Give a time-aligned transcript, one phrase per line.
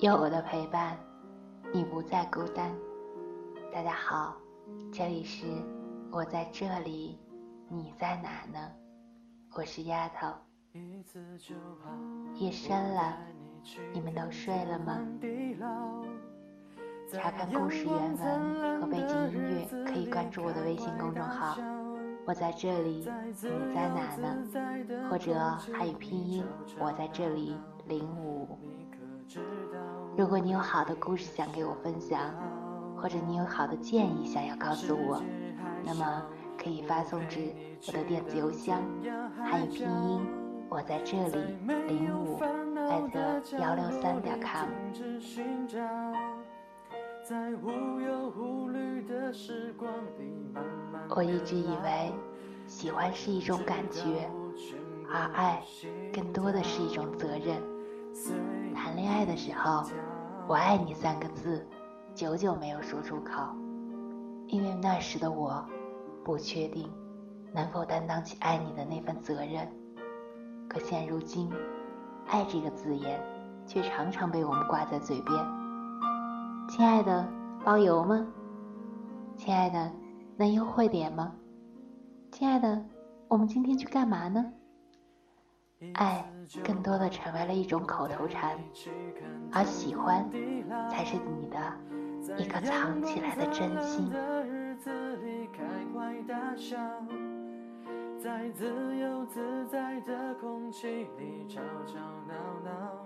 [0.00, 0.94] 有我的陪伴，
[1.72, 2.70] 你不再孤单。
[3.72, 4.36] 大家好，
[4.92, 5.46] 这里是
[6.10, 7.18] 我在这里，
[7.70, 8.70] 你在哪呢？
[9.54, 10.28] 我是丫头。
[12.34, 13.16] 夜深了，
[13.94, 15.00] 你们都睡了吗？
[17.10, 21.56] 查看故事原文和背景音乐，可以关注我的微信公众号。
[22.26, 23.08] 我在这里，
[23.40, 25.08] 你在哪呢？
[25.10, 25.32] 或者
[25.72, 26.44] 汉语拼音，
[26.78, 27.56] 我在这里
[27.86, 28.58] 零五。
[30.16, 32.18] 如果你有好的故事想给我分享，
[32.96, 35.22] 或者你有好的建议想要告诉我，
[35.84, 36.22] 那么
[36.56, 37.54] 可以发送至
[37.86, 38.80] 我的电子邮箱
[39.44, 40.26] 汉语拼音
[40.70, 42.38] 我在这里零五
[42.88, 44.68] 艾特幺六三点 com。
[51.14, 52.10] 我一直以为，
[52.66, 54.30] 喜欢是一种感觉，
[55.12, 55.62] 而爱
[56.10, 57.62] 更多的是一种责任。
[58.74, 59.84] 谈恋爱的时候
[60.48, 61.66] ，“我爱你”三个字，
[62.14, 63.42] 久久没有说出口，
[64.46, 65.64] 因为那时的我，
[66.24, 66.88] 不确定
[67.52, 69.68] 能否担当起爱你的那份责任。
[70.68, 71.50] 可现如今
[72.30, 73.20] ，“爱”这个字眼，
[73.66, 75.36] 却常常被我们挂在嘴边。
[76.68, 77.28] 亲爱的，
[77.64, 78.24] 包邮吗？
[79.36, 79.90] 亲爱的，
[80.36, 81.34] 能优惠点吗？
[82.30, 82.84] 亲爱的，
[83.26, 84.52] 我们今天去干嘛呢？
[85.94, 86.24] 爱
[86.64, 88.58] 更多的成为了一种口头禅，
[89.52, 90.28] 而喜欢
[90.90, 91.56] 才是你的
[92.36, 94.12] 一颗藏起来的真心。
[98.18, 103.04] 在自由自在的空气里吵吵闹闹，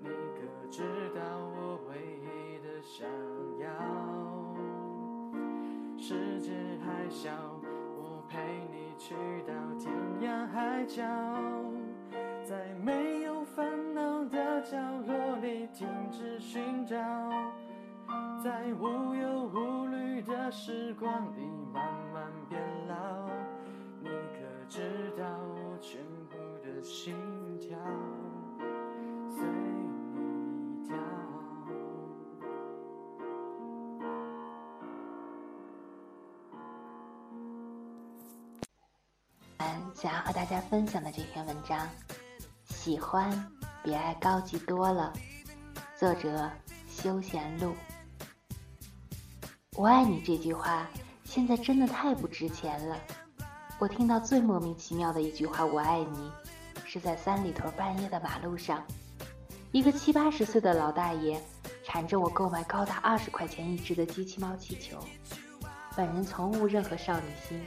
[0.00, 0.82] 你可知
[1.14, 1.20] 道
[1.56, 3.06] 我唯一的想
[3.60, 3.68] 要？
[5.98, 7.30] 世界还小，
[7.98, 8.38] 我陪
[8.72, 9.14] 你去
[9.46, 9.92] 到天
[10.22, 11.02] 涯海角，
[18.42, 21.40] 在无忧无虑的时光里
[21.72, 21.84] 慢
[22.14, 23.28] 慢变老。
[24.00, 26.00] 你可知道我全
[26.30, 27.16] 部的心
[27.58, 27.76] 跳
[29.28, 30.96] 随你跳。
[39.94, 41.88] 想要和大家分享的这篇文章，
[42.66, 43.28] 喜欢
[43.82, 45.12] 比爱高级多了。
[45.98, 46.48] 作者：
[46.86, 47.74] 休闲路。
[49.78, 50.90] 我爱你这句话，
[51.22, 52.96] 现在真的太不值钱了。
[53.78, 56.32] 我听到最莫名其妙的一句话“我爱你”，
[56.84, 58.82] 是在三里屯半夜的马路上，
[59.70, 61.40] 一个七八十岁的老大爷
[61.84, 64.98] 缠着我购买高达二十块钱一只的机器猫气球。
[65.94, 67.62] 本人从无任何少女心，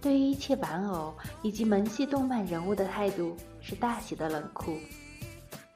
[0.00, 1.12] 对于一切玩偶
[1.42, 4.78] 以及萌系动漫人物的态度是大写的冷酷。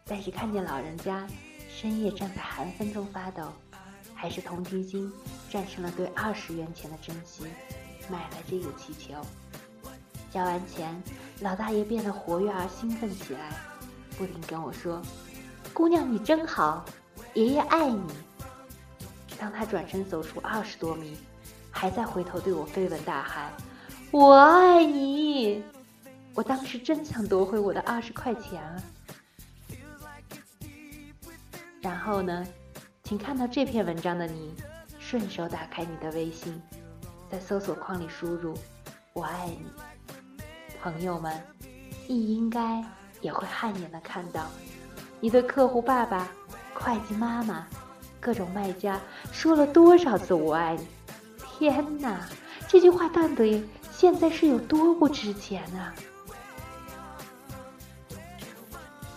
[0.06, 1.26] 但是看见老人家
[1.68, 3.52] 深夜站在寒风中发抖，
[4.20, 5.10] 还是同情心
[5.48, 7.44] 战胜了对二十元钱的珍惜，
[8.10, 9.14] 买了这个气球。
[10.32, 11.00] 交完钱，
[11.38, 13.52] 老大爷变得活跃而兴奋起来，
[14.18, 15.00] 不停跟我说
[15.72, 16.84] ：“姑娘，你真好，
[17.34, 18.12] 爷爷爱你。”
[19.38, 21.16] 当他转身走出二十多米，
[21.70, 23.52] 还在回头对我飞吻大喊
[24.10, 25.62] ：“我爱你！”
[26.34, 28.82] 我当时真想夺回我的二十块钱啊！
[31.80, 32.44] 然后呢，
[33.08, 34.52] 请看到这篇文章的你，
[34.98, 36.60] 顺手打开你的微信，
[37.30, 38.52] 在搜索框里输入
[39.14, 39.64] “我爱你”。
[40.82, 41.42] 朋友们，
[42.06, 42.84] 你应该
[43.22, 44.44] 也会汗颜的看到，
[45.20, 46.28] 你对客户爸爸、
[46.74, 47.66] 会计妈妈、
[48.20, 49.00] 各种卖家
[49.32, 50.86] 说了多少次“我爱你”。
[51.56, 52.28] 天哪，
[52.68, 55.94] 这句话到底现在是有多不值钱啊！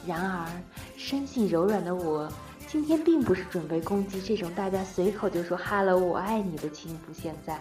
[0.08, 0.48] 然而，
[0.96, 2.32] 生性柔软的我，
[2.72, 7.12] 今天并不是准备攻击这种大家随口就说 “hello 我爱你”的情妇。
[7.12, 7.60] 现在。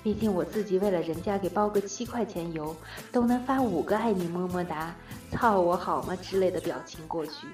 [0.00, 2.72] 毕竟我自己为了人家给包个七块钱邮，
[3.10, 4.94] 都能发五个爱你么么哒、
[5.32, 7.48] 操我好吗之类的表情过去。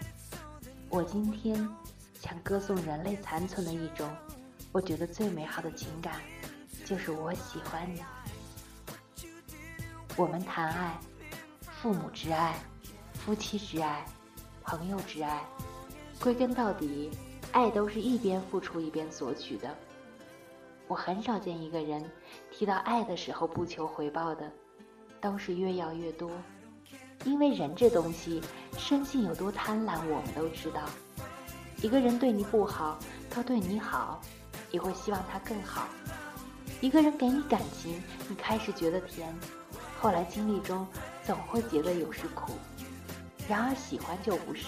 [0.90, 1.56] 我今天
[2.20, 4.06] 想歌颂人类残存的一种，
[4.70, 6.16] 我觉得最美好的情感，
[6.84, 8.02] 就是我喜欢你。
[10.16, 11.00] 我们谈爱，
[11.80, 12.56] 父母之爱、
[13.14, 14.04] 夫妻之爱、
[14.62, 15.42] 朋友之爱，
[16.20, 17.10] 归根到底，
[17.52, 19.72] 爱都是一边付出一边索取的。
[20.88, 22.04] 我很少见一个人
[22.50, 24.50] 提到爱的时候不求回报的，
[25.20, 26.30] 都是越要越多。
[27.24, 28.42] 因为人这东西，
[28.76, 30.82] 生性有多贪婪，我们都知道。
[31.82, 32.98] 一个人对你不好，
[33.30, 34.20] 他对你好，
[34.72, 35.86] 也会希望他更好。
[36.80, 39.32] 一个人给你感情，你开始觉得甜，
[40.00, 40.86] 后来经历中
[41.24, 42.52] 总会觉得有时苦。
[43.48, 44.66] 然而喜欢就不是，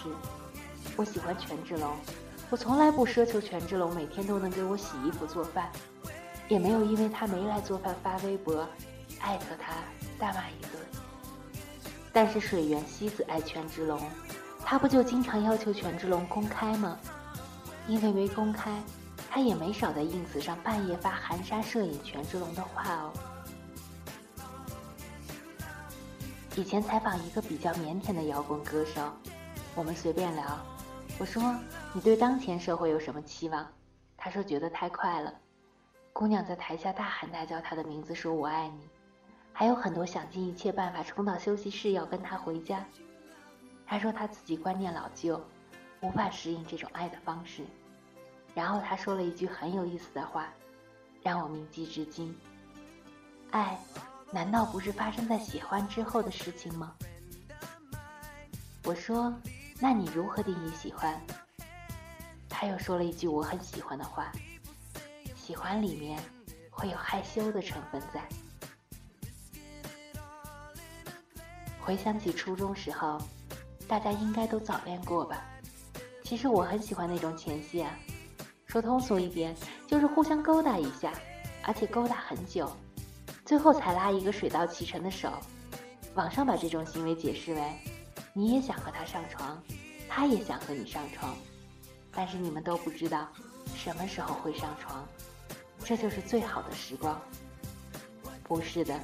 [0.97, 1.97] 我喜欢权志龙，
[2.50, 5.71] 我从来不奢求权志龙每天都能给我洗衣服做饭，
[6.49, 8.67] 也没有因为他没来做饭发微博，
[9.21, 9.73] 艾特他
[10.19, 10.73] 大骂一顿。
[12.12, 14.00] 但是水原希子爱权志龙，
[14.65, 16.99] 他不就经常要求权志龙公开吗？
[17.87, 18.82] 因为没公开，
[19.31, 23.12] 他也没少在 ins 上半夜发含沙射影权志龙的话哦。
[26.56, 29.00] 以前采访一个比较腼腆的摇滚歌手，
[29.75, 30.44] 我们随便聊。
[31.19, 31.55] 我说
[31.93, 33.67] ：“你对当前社会有什么期望？”
[34.17, 35.32] 他说：“觉得太快了。”
[36.12, 38.88] 姑娘在台下大喊大叫他的名字，说我爱你。
[39.52, 42.84] 还有很多想尽一切办法冲到休息室要跟他回家。
[43.87, 45.43] 他说他自己观念老旧，
[46.00, 47.64] 无法适应这种爱的方式。
[48.55, 50.49] 然后他说了一句很有意思的话，
[51.22, 52.37] 让我铭记至今：
[53.50, 53.78] 爱。
[54.32, 56.94] 难道不是发生在喜欢之后的事情吗？
[58.84, 59.34] 我说，
[59.81, 61.19] 那你如何定义喜欢？
[62.49, 64.31] 他又说了一句我很喜欢的话：
[65.35, 66.23] 喜欢里面
[66.71, 68.23] 会有害羞的成分在。
[71.81, 73.19] 回想起初中时候，
[73.88, 75.43] 大家应该都早恋过吧？
[76.23, 77.91] 其实我很喜欢那种前戏啊，
[78.67, 79.56] 说通俗一点，
[79.88, 81.11] 就是互相勾搭一下，
[81.65, 82.71] 而且勾搭很久。
[83.47, 85.32] 最后才拉一个水到渠成的手，
[86.15, 87.81] 网上把这种行为解释为，
[88.32, 89.61] 你也想和他上床，
[90.09, 91.37] 他也想和你上床，
[92.12, 93.29] 但是你们都不知道
[93.75, 95.06] 什么时候会上床，
[95.85, 97.21] 这就是最好的时光。
[98.44, 98.99] 不是的，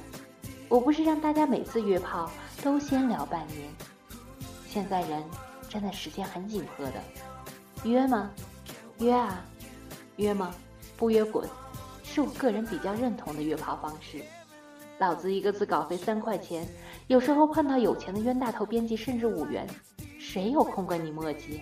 [0.69, 2.29] 我不是让大家每次约炮
[2.63, 3.69] 都先聊半年，
[4.67, 5.23] 现在人
[5.69, 7.01] 真的时间很紧迫的，
[7.83, 8.31] 约吗？
[8.99, 9.43] 约啊，
[10.15, 10.55] 约吗？
[10.95, 11.47] 不约滚，
[12.03, 14.23] 是我个人比较认同的约炮方式。
[14.99, 16.67] 老子一个字稿费三块钱，
[17.05, 19.67] 有时候碰到有钱的冤大头编辑，甚至五元，
[20.19, 21.61] 谁有空跟你磨叽？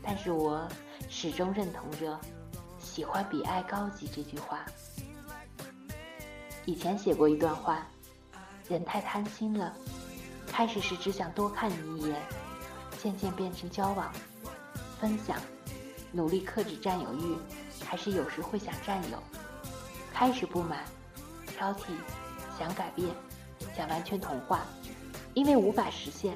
[0.00, 0.68] 但是我
[1.08, 2.16] 始终认同着
[2.78, 4.64] “喜欢比爱高级”这句话。
[6.64, 7.84] 以前写过一段话：
[8.68, 9.74] 人太贪心了，
[10.46, 12.22] 开始时只想多看你一眼，
[13.02, 14.12] 渐渐变成交往、
[15.00, 15.36] 分享，
[16.12, 17.36] 努力克制占有欲，
[17.84, 19.18] 还是有时会想占有，
[20.14, 20.84] 开始不满。
[21.60, 21.92] 挑剔，
[22.58, 23.06] 想改变，
[23.76, 24.64] 想完全同化，
[25.34, 26.34] 因为无法实现，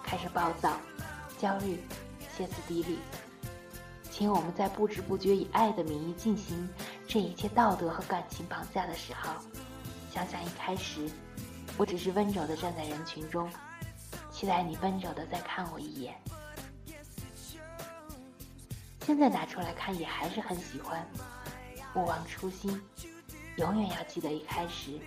[0.00, 0.76] 开始暴躁、
[1.40, 1.82] 焦虑、
[2.36, 3.00] 歇斯底里。
[4.12, 6.68] 请我们在不知不觉以爱的名义进行
[7.08, 9.32] 这一切道德和感情绑架的时候，
[10.14, 11.10] 想想一开始，
[11.76, 13.50] 我只是温柔的站在人群中，
[14.30, 16.14] 期待你温柔的再看我一眼。
[19.04, 21.04] 现在拿出来看，也还是很喜欢，
[21.96, 22.80] 勿忘初心。
[23.60, 24.98] 永远要记得一开始，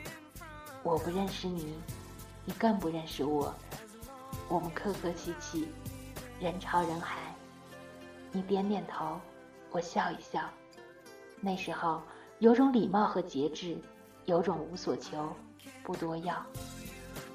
[0.83, 1.73] 我不认识你，
[2.45, 3.51] 你更不认识我。
[4.47, 5.69] 我们客客气气，
[6.39, 7.17] 人潮人海，
[8.31, 9.19] 你点点头，
[9.71, 10.47] 我笑一笑。
[11.41, 11.99] 那时候
[12.37, 13.75] 有种礼貌和节制，
[14.25, 15.35] 有种无所求，
[15.81, 16.35] 不多要。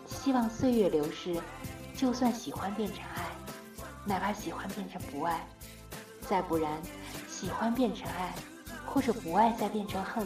[0.07, 1.37] 希望岁月流逝，
[1.97, 3.27] 就算喜欢变成爱，
[4.05, 5.45] 哪怕喜欢变成不爱，
[6.21, 6.81] 再不然，
[7.27, 8.33] 喜欢变成爱，
[8.87, 10.25] 或者不爱再变成恨。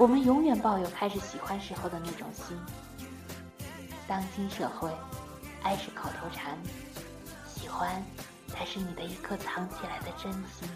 [0.00, 2.56] 我们永远抱有开始喜欢时候的那种心。
[4.08, 4.90] 当今社会，
[5.62, 6.56] 爱是口头禅，
[7.46, 8.02] 喜欢
[8.48, 10.66] 才是你的一颗藏起来的真心。